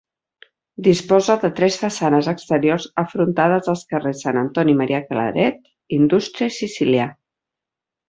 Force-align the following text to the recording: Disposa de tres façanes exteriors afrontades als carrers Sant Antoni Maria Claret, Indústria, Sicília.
Disposa 0.85 1.35
de 1.43 1.51
tres 1.59 1.77
façanes 1.81 2.31
exteriors 2.33 2.89
afrontades 3.03 3.71
als 3.75 3.85
carrers 3.93 4.27
Sant 4.27 4.43
Antoni 4.45 4.77
Maria 4.83 5.05
Claret, 5.13 5.65
Indústria, 6.03 6.53
Sicília. 6.61 7.11